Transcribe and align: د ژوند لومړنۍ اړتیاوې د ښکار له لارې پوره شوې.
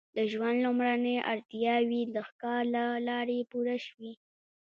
د 0.17 0.17
ژوند 0.31 0.57
لومړنۍ 0.65 1.15
اړتیاوې 1.31 2.01
د 2.13 2.15
ښکار 2.27 2.63
له 2.75 2.85
لارې 3.07 3.39
پوره 3.51 3.77
شوې. 3.85 4.11